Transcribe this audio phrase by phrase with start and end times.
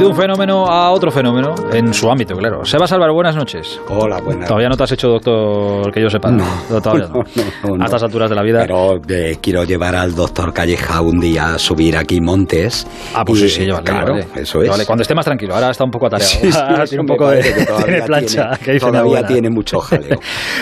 [0.00, 2.64] de un fenómeno a otro fenómeno, en su ámbito, claro.
[2.64, 3.78] Sebas Álvaro, buenas noches.
[3.88, 6.30] Hola, buenas Todavía no te has hecho doctor, que yo sepa.
[6.30, 6.44] No,
[6.82, 7.22] todavía no.
[7.68, 8.60] no, no, A estas alturas de la vida.
[8.62, 12.86] Pero eh, quiero llevar al doctor Calleja un día a subir aquí montes.
[13.14, 14.70] Ah, pues y, sí, sí, llévale, Claro, eso es.
[14.70, 16.30] Vale, cuando esté más tranquilo, ahora está un poco atareado.
[16.40, 18.86] Sí, sí, Ahora eso tiene un poco de parece que todavía tiene plancha, tiene- que
[18.86, 20.18] todavía tiene mucho jaleo.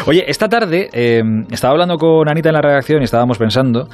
[0.07, 3.89] Oye, esta tarde eh, estaba hablando con Anita en la redacción y estábamos pensando.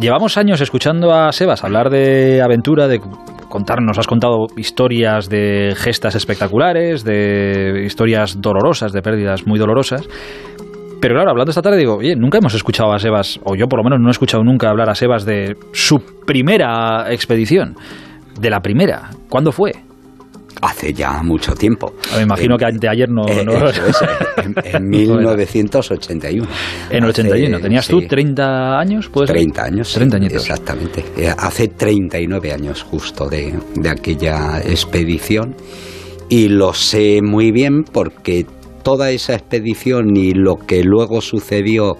[0.00, 3.00] Llevamos años escuchando a Sebas hablar de aventura, de
[3.48, 10.08] contarnos, has contado historias de gestas espectaculares, de historias dolorosas, de pérdidas muy dolorosas.
[11.00, 13.78] Pero claro, hablando esta tarde digo, oye, nunca hemos escuchado a Sebas, o yo por
[13.78, 17.76] lo menos no he escuchado nunca hablar a Sebas de su primera expedición.
[18.38, 19.10] De la primera.
[19.28, 19.72] ¿Cuándo fue?
[20.60, 21.92] Hace ya mucho tiempo.
[22.16, 23.26] Me imagino que anteayer no...
[23.28, 23.96] Eh, no- eso es,
[24.44, 26.48] en, en 1981.
[26.90, 27.60] En el Hace- 81.
[27.60, 29.08] ¿Tenías tú sí, 30 años?
[29.08, 29.36] ¿Puede ser?
[29.36, 29.88] 30 años.
[29.88, 30.42] sí, 30 añitos.
[30.42, 31.04] Exactamente.
[31.16, 35.54] Eh, Hace 39 años justo de, de aquella expedición
[36.28, 38.44] y lo sé muy bien porque
[38.82, 41.96] toda esa expedición y lo que luego sucedió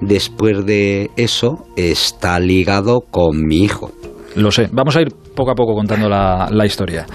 [0.00, 3.90] después de eso está ligado con mi hijo.
[4.36, 4.68] Lo sé.
[4.72, 7.06] Vamos a ir poco a poco contando la, la historia.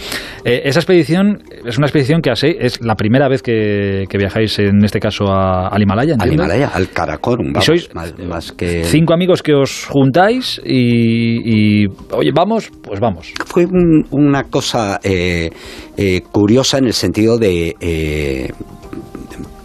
[0.43, 4.57] Eh, esa expedición es una expedición que así es la primera vez que, que viajáis,
[4.59, 6.15] en este caso, a- al Himalaya.
[6.19, 6.33] Al.
[6.33, 8.83] Himalaya, al Karakorum, vamos, sois más, más que...
[8.83, 13.31] Cinco amigos que os juntáis y, y, oye, vamos, pues vamos.
[13.45, 15.49] Fue un- una cosa eh,
[15.97, 18.51] eh, curiosa en el sentido de...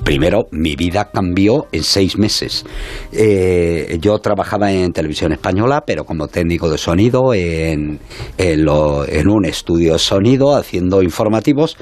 [0.06, 2.64] Primero, mi vida cambió en seis meses.
[3.12, 7.98] Eh, yo trabajaba en televisión española, pero como técnico de sonido en,
[8.38, 11.76] en, lo- en un estudio de sonido, haciendo informativos,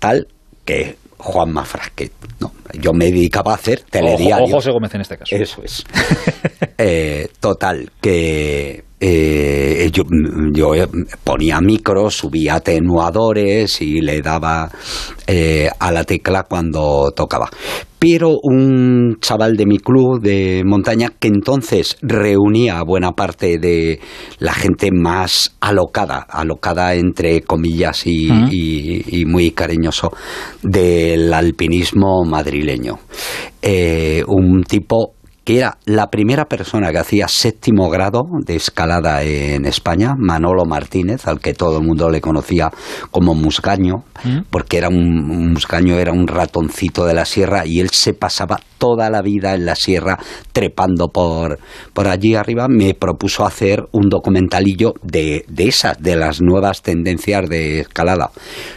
[0.00, 0.26] tal
[0.64, 2.10] que Juan Mafrasquet.
[2.40, 4.50] No, yo me dedicaba a hacer O, telediarios.
[4.50, 5.36] o José Gómez en este caso.
[5.36, 5.84] Eso es.
[6.80, 10.02] Eh, total, que eh, yo,
[10.52, 10.72] yo
[11.24, 14.70] ponía micros, subía atenuadores y le daba
[15.26, 17.48] eh, a la tecla cuando tocaba.
[18.00, 23.98] Pero un chaval de mi club de montaña que entonces reunía a buena parte de
[24.38, 28.48] la gente más alocada, alocada entre comillas y, Ujú.
[28.52, 30.12] y- y muy cariñoso
[30.62, 33.00] del alpinismo madrileño.
[33.62, 35.14] Eh, un tipo
[35.48, 41.26] que era la primera persona que hacía séptimo grado de escalada en España, Manolo Martínez,
[41.26, 42.70] al que todo el mundo le conocía
[43.10, 44.40] como Musgaño, ¿Mm?
[44.50, 48.60] porque era un, un Musgaño era un ratoncito de la sierra y él se pasaba
[48.76, 50.18] toda la vida en la sierra
[50.52, 51.58] trepando por,
[51.94, 57.48] por allí arriba, me propuso hacer un documentalillo de, de esas, de las nuevas tendencias
[57.48, 58.32] de escalada.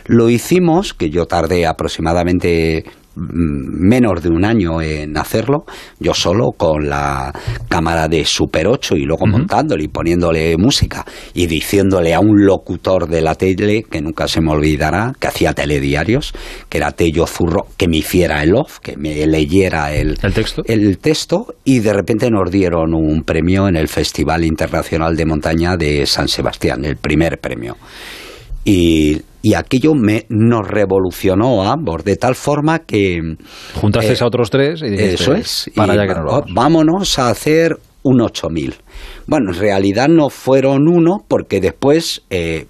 [0.06, 2.86] Lo hicimos, que yo tardé aproximadamente
[3.16, 5.66] menos de un año en hacerlo,
[6.00, 7.34] yo solo con la
[7.68, 13.08] cámara de Super 8 y luego montándole y poniéndole música y diciéndole a un locutor
[13.08, 16.34] de la tele, que nunca se me olvidará, que hacía telediarios,
[16.70, 20.62] que era Tello Zurro, que me hiciera el off, que me leyera el, ¿El texto?
[20.66, 25.76] el texto y de repente nos dieron un premio en el Festival Internacional de Montaña
[25.76, 27.76] de San Sebastián, el primer premio.
[28.64, 33.19] Y, y aquello me, nos revolucionó a ambos, de tal forma que...
[33.75, 35.69] Juntaste eh, a otros tres y dijiste, Eso es.
[35.75, 36.53] Para y allá que nos va- vamos.
[36.53, 38.75] vámonos a hacer un 8000.
[39.28, 42.66] Bueno, en realidad no fueron uno porque después eh,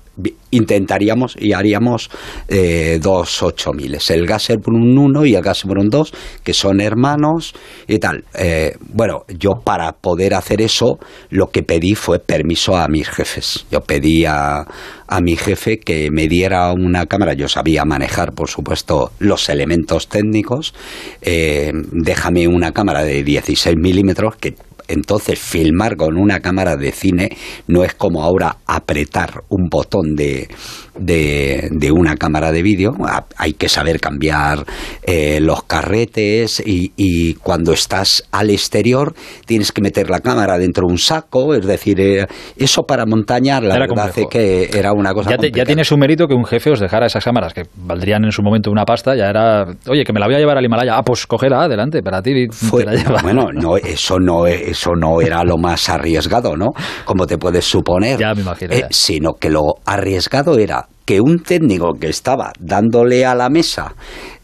[0.51, 2.09] intentaríamos y haríamos
[2.47, 3.97] eh, dos 8000.
[4.09, 7.53] El Gasserbrunn 1 y el Gasserbrunn 2, que son hermanos
[7.87, 8.25] y tal.
[8.37, 10.99] Eh, bueno, yo para poder hacer eso
[11.29, 13.65] lo que pedí fue permiso a mis jefes.
[13.71, 14.65] Yo pedí a,
[15.07, 17.33] a mi jefe que me diera una cámara.
[17.33, 20.73] Yo sabía manejar, por supuesto, los elementos técnicos.
[21.21, 24.55] Eh, déjame una cámara de 16 milímetros que
[24.91, 27.29] entonces filmar con una cámara de cine
[27.68, 30.47] no es como ahora apretar un botón de,
[30.96, 32.91] de, de una cámara de vídeo.
[33.07, 34.66] Ha- Hay que saber cambiar
[35.03, 39.13] eh, los carretes y, y cuando estás al exterior
[39.46, 41.54] tienes que meter la cámara dentro de un saco.
[41.54, 42.27] Es decir, eh,
[42.57, 44.30] eso para montaña la Era verdad complejo.
[44.30, 44.33] es
[44.71, 47.06] que era una cosa Ya, te- ya tiene su mérito que un jefe os dejara
[47.06, 49.15] esas cámaras que valdrían en su momento una pasta.
[49.15, 50.95] Ya era, oye, que me la voy a llevar al Himalaya.
[50.98, 52.48] Ah, pues cógela, adelante, para ti.
[52.51, 56.68] Fue- te la bueno, no, eso no, eso no era lo más arriesgado, ¿no?
[57.06, 58.19] Como te puedes suponer.
[58.19, 63.25] Ya me imagino, Eh, sino que lo arriesgado era que un técnico que estaba dándole
[63.25, 63.96] a la mesa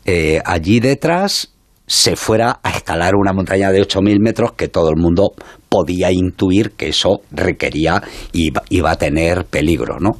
[0.03, 1.53] eh, allí detrás
[1.85, 5.29] se fuera a escalar una montaña de 8.000 metros que todo el mundo
[5.69, 8.03] podía intuir que eso requería
[8.33, 10.17] y iba, a tener peligro, ¿no?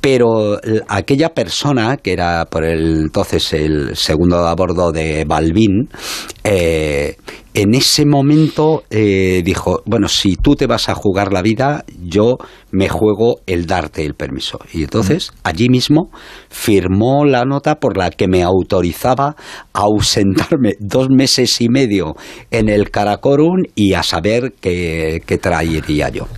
[0.00, 5.88] Pero aquella persona, que era por el entonces el segundo a bordo de Balbín,
[6.42, 7.14] eh,
[7.56, 12.36] en ese momento eh, dijo, bueno, si tú te vas a jugar la vida, yo
[12.70, 14.58] me juego el darte el permiso.
[14.74, 16.10] Y entonces, allí mismo,
[16.50, 19.36] firmó la nota por la que me autorizaba
[19.72, 22.14] a ausentarme dos meses y medio
[22.50, 26.28] en el Karakorum y a saber qué, qué traería yo.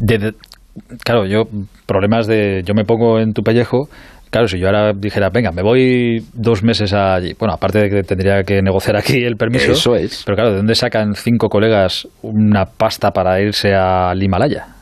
[1.03, 1.49] claro, yo,
[1.87, 3.89] problemas de, yo me pongo en tu pellejo,
[4.31, 8.03] Claro, si yo ahora dijera, venga, me voy dos meses allí, bueno, aparte de que
[8.03, 9.73] tendría que negociar aquí el permiso.
[9.73, 10.23] Eso es.
[10.25, 14.78] Pero claro, ¿de dónde sacan cinco colegas una pasta para irse al Himalaya?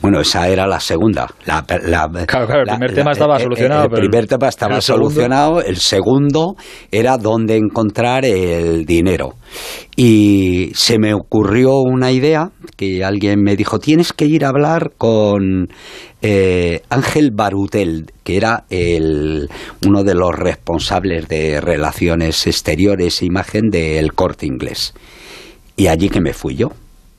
[0.00, 1.26] Bueno, esa era la segunda.
[1.44, 3.84] La, claro, claro, el primer tema estaba solucionado.
[3.84, 5.62] El, primer tema estaba solucionado.
[5.62, 6.56] El segundo
[6.90, 9.34] era dónde encontrar el dinero.
[9.96, 14.92] Y se me ocurrió una idea que alguien me dijo, tienes que ir a hablar
[14.96, 15.68] con
[16.22, 19.48] eh, Ángel Barutel, que era el,
[19.86, 24.94] uno de los responsables de relaciones exteriores e imagen del corte inglés.
[25.76, 26.70] Y allí que me fui yo.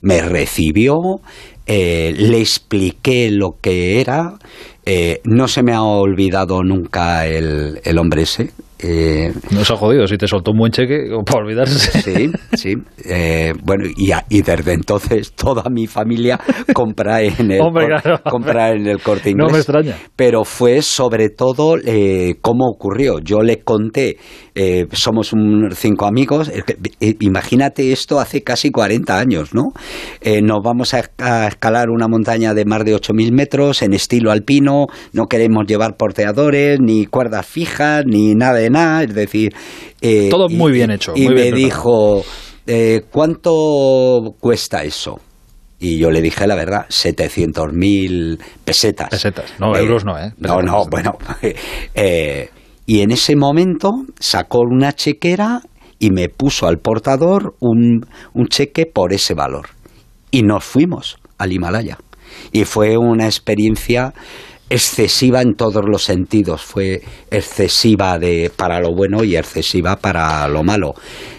[0.02, 1.20] Me recibió,
[1.66, 4.34] eh, le expliqué lo que era.
[4.84, 8.50] Eh, no se me ha olvidado nunca el, el hombre ese,
[8.84, 12.02] eh, no se ha jodido, si te soltó un buen cheque, para olvidarse.
[12.02, 12.74] Sí, sí.
[13.62, 16.40] Bueno, y, y, desde entonces toda mi familia
[16.74, 17.60] compra en el,
[18.28, 19.46] compra en el corte inglés.
[19.46, 19.96] No me extraña.
[20.16, 23.20] Pero fue sobre todo eh, cómo ocurrió.
[23.20, 24.16] Yo le conté,
[24.54, 26.50] eh, somos un, cinco amigos,
[27.20, 29.72] imagínate esto hace casi 40 años, ¿no?
[30.42, 34.86] nos vamos a, a, escalar una montaña de más de 8.000 metros en estilo alpino,
[35.12, 38.72] no queremos llevar porteadores, ni cuerdas fijas, ni nada de
[39.02, 39.54] es decir...
[40.00, 41.12] Eh, Todo muy bien hecho.
[41.14, 42.24] Y me dijo,
[42.66, 45.20] eh, ¿cuánto cuesta eso?
[45.78, 49.08] Y yo le dije la verdad, 700.000 pesetas.
[49.10, 50.32] Pesetas, no, euros no, ¿eh?
[50.38, 51.18] no, no, bueno.
[52.92, 55.62] y en ese momento sacó una chequera
[55.98, 58.04] y me puso al portador un,
[58.34, 59.70] un cheque por ese valor.
[60.30, 61.96] Y nos fuimos al Himalaya.
[62.52, 64.12] Y fue una experiencia
[64.68, 67.00] excesiva en todos los sentidos, fue
[67.30, 70.92] excesiva de, para lo bueno y excesiva para lo malo.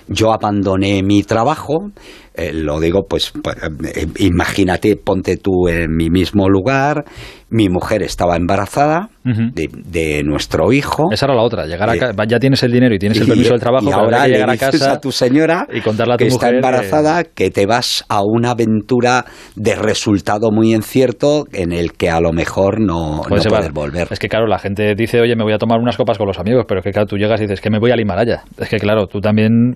[0.08, 1.92] Yo abandoné mi trabajo,
[2.36, 3.58] eh, lo digo, pues, pues
[3.96, 7.06] eh, imagínate, ponte tú en mi mismo lugar,
[7.50, 11.12] mi mujer estaba embarazada de, nuestro hijo.
[11.12, 13.52] Esa era la otra, llegar a eh, ya tienes el dinero y tienes el permiso
[13.52, 16.30] del trabajo, y ahora llegar a casa a tu señora y contarle a tu que
[16.30, 19.26] está embarazada que te vas a una aventura
[19.56, 24.08] de resultado muy incierto en el que a lo mejor no, puedes volver.
[24.10, 26.40] Es que claro, la gente dice, oye, me voy a tomar unas copas con los
[26.40, 28.44] amigos, pero es que claro, tú llegas y dices que me voy al Himalaya.
[28.58, 29.76] Es que claro, tú también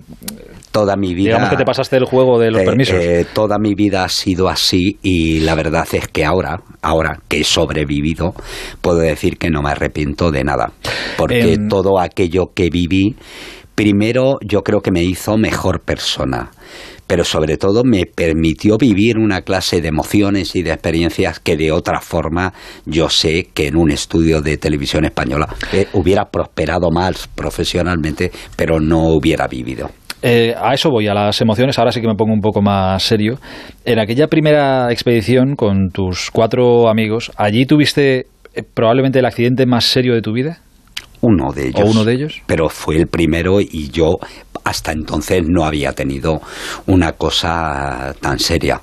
[0.78, 1.30] toda mi vida.
[1.30, 2.96] Digamos que te pasaste el juego de los permisos.
[3.00, 7.40] Eh, toda mi vida ha sido así y la verdad es que ahora, ahora que
[7.40, 8.32] he sobrevivido,
[8.80, 10.70] puedo decir que no me arrepiento de nada.
[11.16, 13.16] Porque em, todo aquello que viví,
[13.74, 16.50] primero yo creo que me hizo mejor persona
[17.08, 21.72] pero sobre todo me permitió vivir una clase de emociones y de experiencias que de
[21.72, 22.52] otra forma
[22.84, 28.78] yo sé que en un estudio de televisión española eh, hubiera prosperado más profesionalmente, pero
[28.78, 29.90] no hubiera vivido.
[30.22, 31.78] Eh, a eso voy, a las emociones.
[31.78, 33.38] Ahora sí que me pongo un poco más serio.
[33.84, 39.84] En aquella primera expedición con tus cuatro amigos, ¿allí tuviste eh, probablemente el accidente más
[39.84, 40.58] serio de tu vida?
[41.20, 41.82] Uno de ellos.
[41.82, 42.42] ¿O uno de ellos?
[42.46, 44.18] Pero fue el primero y yo
[44.64, 46.40] hasta entonces no había tenido
[46.86, 48.82] una cosa tan seria.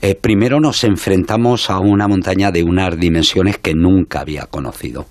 [0.00, 5.06] Eh, primero nos enfrentamos a una montaña de unas dimensiones que nunca había conocido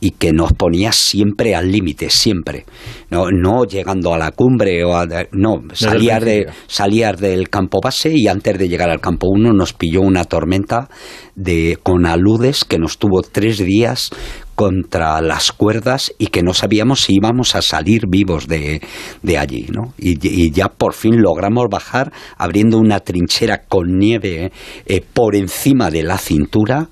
[0.00, 2.64] y que nos ponía siempre al límite, siempre.
[3.10, 4.92] No, no llegando a la cumbre o
[5.32, 10.00] no, salías, de, del campo base y antes de llegar al campo 1 nos pilló
[10.02, 10.88] una tormenta
[11.34, 14.10] de, con aludes que nos tuvo tres días
[14.58, 18.82] contra las cuerdas y que no sabíamos si íbamos a salir vivos de,
[19.22, 19.94] de allí, ¿no?
[19.96, 24.50] Y, ya por fin logramos bajar abriendo una trinchera con nieve
[24.86, 26.88] eh, por encima de la cintura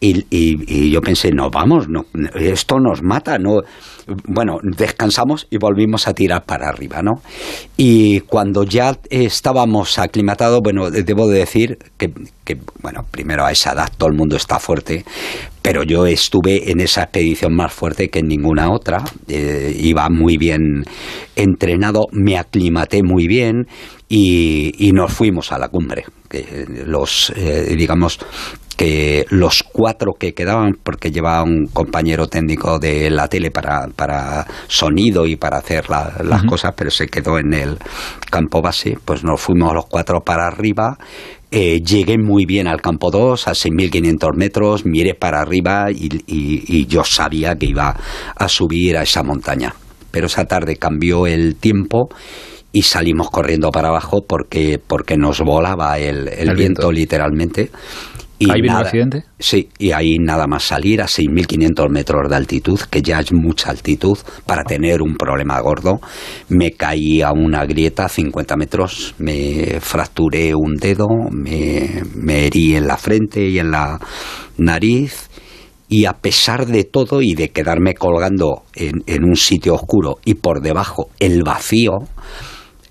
[0.00, 3.60] y, yo pensé, no, vamos, no, esto nos mata, no.
[4.26, 7.20] Bueno, descansamos y volvimos a tirar para arriba, ¿no?
[7.76, 12.10] Y cuando ya estábamos aclimatados, bueno, debo de decir que,
[12.44, 15.04] que, bueno, primero a esa edad todo el mundo está fuerte,
[15.60, 20.38] pero yo estuve en esa expedición más fuerte que en ninguna otra, eh, iba muy
[20.38, 20.84] bien
[21.36, 23.66] entrenado, me aclimaté muy bien
[24.08, 26.04] y, y nos fuimos a la cumbre.
[26.30, 28.18] Que los, eh, digamos,
[28.78, 34.46] que los cuatro que quedaban, porque llevaba un compañero técnico de la tele para, para
[34.68, 37.76] sonido y para hacer las cosas, pero se quedó en el
[38.30, 40.96] campo base, pues nos fuimos los cuatro para arriba.
[41.50, 46.86] Eh, llegué muy bien al campo 2, a 6.500 metros, miré para arriba y, y
[46.86, 47.96] yo sabía que iba
[48.36, 49.74] a subir a esa montaña.
[50.12, 52.10] Pero esa tarde cambió el tiempo
[52.70, 57.70] y salimos corriendo para abajo porque, porque nos volaba el, el, viento, literalmente.
[58.40, 59.24] Y ¿Ahí vino el accidente?
[59.38, 63.70] Sí, y ahí nada más salir a 6.500 metros de altitud, que ya es mucha
[63.70, 64.16] altitud
[64.46, 66.00] para tener un problema gordo.
[66.48, 72.76] Me caí a una grieta a 50 metros, me fracturé un dedo, me, me herí
[72.76, 73.98] en la frente y en la
[74.56, 75.28] nariz.
[75.88, 80.34] Y a pesar de todo y de quedarme colgando en, en un sitio oscuro y
[80.34, 81.92] por debajo el vacío,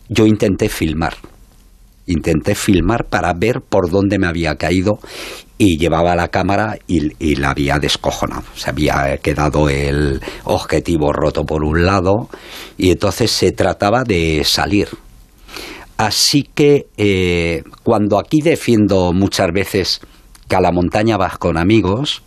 [0.09, 1.13] yo intenté filmar
[2.07, 4.99] intenté filmar para ver por dónde me había caído
[5.57, 8.43] y llevaba la cámara y, la había descojonado.
[8.55, 12.29] Se había quedado el objetivo roto por un lado
[12.77, 14.89] y entonces se trataba de salir.
[15.97, 19.99] Así que eh, cuando aquí defiendo muchas veces
[20.47, 22.21] que a la montaña vas con amigos,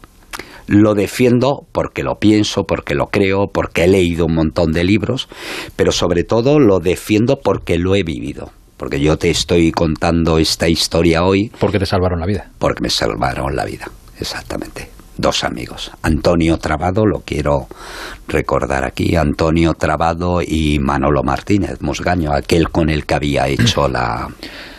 [0.67, 5.29] lo defiendo porque lo pienso, porque lo creo, porque he leído un montón de libros,
[5.77, 10.67] pero sobre todo lo defiendo porque lo he vivido porque yo te estoy contando esta
[10.67, 11.53] historia hoy.
[11.61, 12.47] Porque te salvaron la vida.
[12.59, 13.85] Porque me salvaron la vida,
[14.19, 14.89] exactamente.
[15.19, 17.67] Dos amigos, Antonio Trabado, lo quiero
[18.27, 24.29] recordar aquí, Antonio Trabado y Manolo Martínez Mosgaño, aquel con el que había hecho la...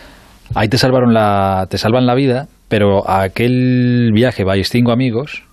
[0.56, 5.44] Ahí te salvaron la, te salvan la vida, pero a aquel viaje vais cinco amigos,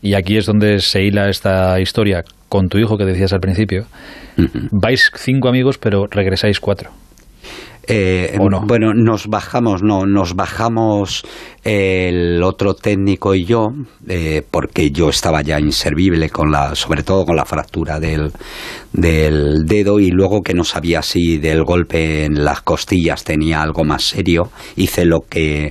[0.00, 3.84] y aquí es donde se hila esta historia con tu hijo que decías al principio.
[4.72, 6.92] Vais cinco amigos, pero regresáis cuatro.
[7.90, 11.24] Eh, bueno, nos bajamos, no, nos bajamos
[11.64, 13.68] el otro técnico y yo,
[14.06, 18.30] eh, porque yo estaba ya inservible con la, sobre todo con la fractura del,
[18.92, 23.84] del dedo y luego que no sabía si del golpe en las costillas tenía algo
[23.84, 25.70] más serio, hice lo que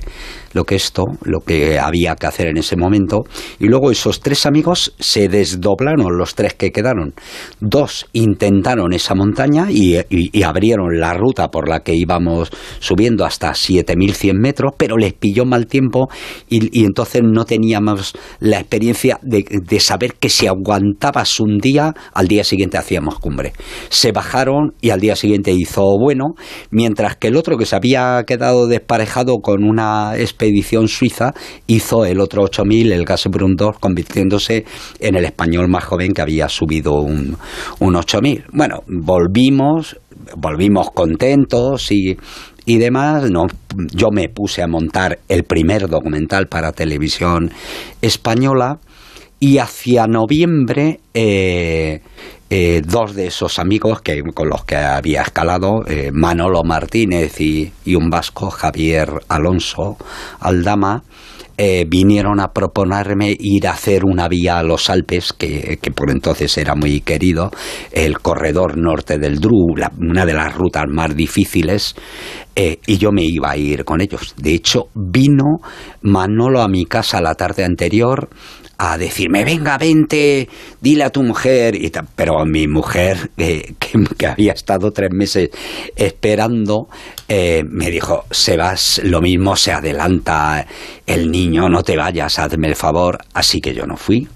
[0.52, 3.24] lo que esto, lo que había que hacer en ese momento.
[3.58, 7.14] Y luego esos tres amigos se desdoblaron, los tres que quedaron.
[7.60, 9.98] Dos intentaron esa montaña y,
[10.42, 15.66] abrieron la ruta por la que íbamos subiendo hasta 7.100 metros, pero les pilló mal
[15.66, 16.08] tiempo
[16.48, 22.44] y, entonces no teníamos la experiencia de, saber que si aguantabas un día, al día
[22.44, 23.52] siguiente hacíamos cumbre.
[23.90, 26.34] Se bajaron y al día siguiente hizo bueno,
[26.70, 31.32] mientras que el otro que se había quedado desparejado con una expedición suiza
[31.66, 34.64] hizo el otro 8000, el Gasbrun 2, convirtiéndose
[35.00, 37.36] en el español más joven que había subido un,
[37.80, 38.44] un 8000.
[38.52, 39.98] Bueno, volvimos,
[40.36, 42.16] volvimos contentos y,
[42.64, 43.30] y demás.
[43.30, 43.46] No,
[43.94, 47.50] yo me puse a montar el primer documental para televisión
[48.02, 48.78] española
[49.40, 52.00] y hacia noviembre eh,
[52.50, 57.72] eh, dos de esos amigos que, con los que había escalado, eh, Manolo Martínez y,
[57.94, 59.96] un vasco, Javier Alonso
[60.40, 61.02] Aldama,
[61.58, 66.56] eh, vinieron a proponerme ir a hacer una vía a los Alpes, que, por entonces
[66.56, 67.50] era muy querido,
[67.92, 71.96] el corredor norte del Dru, una de las rutas más difíciles,
[72.54, 74.34] y yo me iba a ir con ellos.
[74.36, 75.58] De hecho, vino
[76.02, 78.28] Manolo a mi casa la tarde anterior,
[78.80, 80.48] a decirme, venga, vente,
[80.80, 81.74] dile a tu mujer.
[81.74, 85.50] Y pero mi mujer, que, había estado tres meses
[85.96, 86.88] esperando,
[87.28, 90.64] eh, me dijo, Sebas, lo mismo se adelanta
[91.06, 93.18] el niño, no te vayas, hazme el favor.
[93.34, 94.28] Así que yo no fui.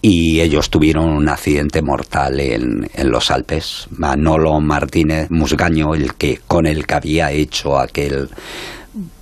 [0.00, 3.88] Y ellos tuvieron un accidente mortal en, en los Alpes.
[3.90, 8.30] Manolo Martínez Musgaño, el que con el que había hecho aquel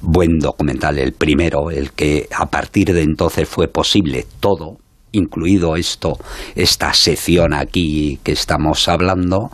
[0.00, 4.78] buen documental, el primero, el que a partir de entonces fue posible todo,
[5.12, 6.18] incluido esto,
[6.54, 9.50] esta sección aquí que estamos hablando,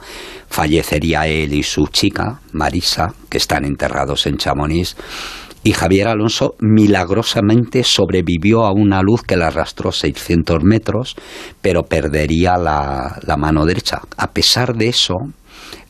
[0.48, 4.96] fallecería él y su chica, Marisa, que están enterrados en Chamonix,
[5.62, 11.16] y Javier Alonso milagrosamente sobrevivió a una luz que le arrastró 600 metros,
[11.60, 14.00] pero perdería la, la mano derecha.
[14.16, 15.16] A pesar de eso,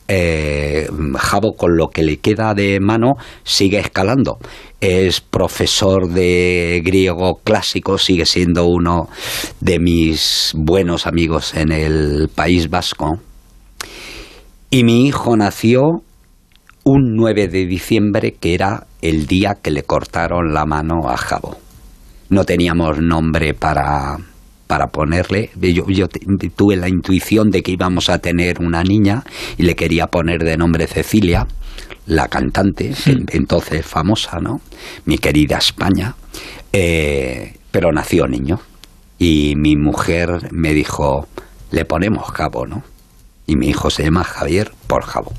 [0.07, 4.37] eh, Jabo con lo que le queda de mano sigue escalando.
[4.79, 9.07] Es profesor de griego clásico, sigue siendo uno
[9.59, 13.19] de mis buenos amigos en el País Vasco.
[14.69, 15.81] Y mi hijo nació
[16.83, 21.57] un 9 de diciembre, que era el día que le cortaron la mano a Jabo.
[22.29, 24.17] No teníamos nombre para,
[24.71, 25.49] para ponerle.
[25.59, 26.07] Yo,
[26.55, 29.21] tuve la intuición de que íbamos a tener una niña
[29.57, 31.45] y le quería poner de nombre Cecilia,
[32.05, 32.93] la cantante,
[33.33, 34.61] entonces famosa, ¿no?
[35.03, 36.15] Mi querida España.
[36.71, 38.61] Eh, pero nació niño.
[39.19, 41.27] Y mi mujer me dijo,
[41.71, 42.81] le ponemos Jabo, ¿no?
[43.47, 45.33] Y mi hijo se llama Javier por Jabo.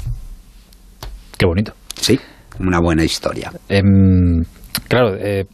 [1.39, 1.73] Qué bonito.
[1.99, 2.21] Sí,
[2.61, 3.51] una buena historia.
[3.71, 4.45] Em,
[4.89, 5.45] Claro, eh,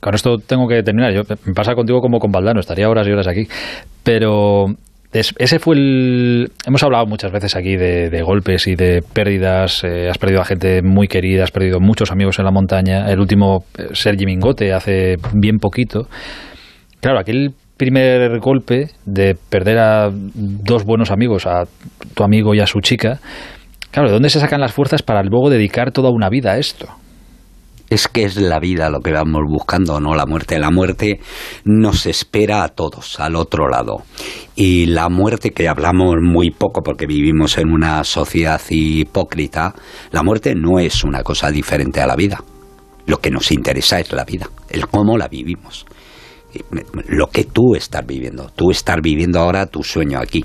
[0.00, 1.12] con esto tengo que terminar.
[1.12, 3.46] Yo, me pasa contigo como con Valdano, estaría horas y horas aquí.
[4.02, 4.66] Pero
[5.12, 6.52] ese fue el.
[6.66, 9.82] Hemos hablado muchas veces aquí de, golpes y de pérdidas.
[9.84, 13.10] Eh, has perdido a gente muy querida, has perdido muchos amigos en la montaña.
[13.10, 16.08] El último, eh, Sergi Mingote, hace bien poquito.
[17.00, 21.64] Claro, aquel primer golpe de perder a dos buenos amigos, a
[22.14, 23.18] tu amigo y a su chica.
[23.90, 26.86] Claro, ¿de dónde se sacan las fuerzas para luego dedicar toda una vida a esto?
[27.90, 30.58] Es que es la vida lo que vamos buscando, no la muerte.
[30.58, 31.20] La muerte
[31.64, 34.02] nos espera a todos al otro lado.
[34.54, 39.74] Y la muerte, que hablamos muy poco porque vivimos en una sociedad hipócrita,
[40.10, 42.42] la muerte no es una cosa diferente a la vida.
[43.06, 45.86] Lo que nos interesa es la vida, el cómo la vivimos
[47.08, 48.50] lo que tú estás viviendo.
[48.56, 50.44] Tú estás viviendo ahora tu sueño aquí.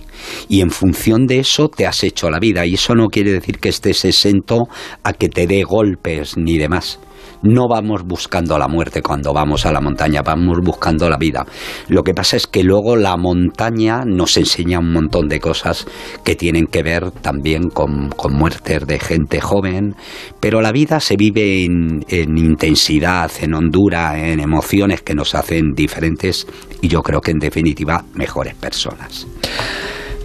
[0.49, 2.65] Y en función de eso te has hecho la vida.
[2.65, 4.67] Y eso no quiere decir que estés exento
[5.03, 6.99] a que te dé golpes ni demás
[7.43, 11.45] no vamos buscando la muerte cuando vamos a la montaña, vamos buscando la vida.
[11.87, 15.85] Lo que pasa es que luego la montaña nos enseña un montón de cosas
[16.23, 19.95] que tienen que ver también con, muertes de gente joven,
[20.39, 25.73] pero la vida se vive en, en intensidad, en hondura, en emociones que nos hacen
[25.75, 26.47] diferentes
[26.81, 29.27] y yo creo que en definitiva mejores personas.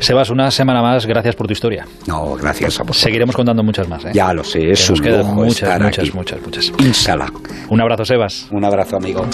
[0.01, 1.87] Sebas, una semana más, gracias por tu historia.
[2.07, 2.99] No, gracias a vosotros.
[2.99, 4.05] Seguiremos contando muchas más.
[4.05, 4.11] ¿eh?
[4.15, 6.73] Ya lo sé, es un quedan muchas, muchas, muchas, muchas.
[6.79, 7.31] Insala.
[7.69, 8.47] Un abrazo, Sebas.
[8.51, 9.27] Un abrazo, amigo.